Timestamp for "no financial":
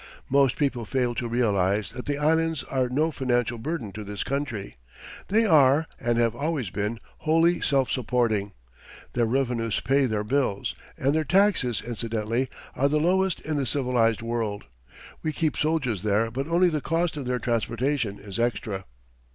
2.89-3.59